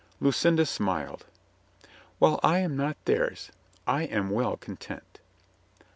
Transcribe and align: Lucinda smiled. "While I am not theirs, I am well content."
Lucinda 0.19 0.65
smiled. 0.65 1.27
"While 2.17 2.39
I 2.41 2.57
am 2.57 2.75
not 2.75 2.97
theirs, 3.05 3.51
I 3.85 4.05
am 4.05 4.31
well 4.31 4.57
content." 4.57 5.19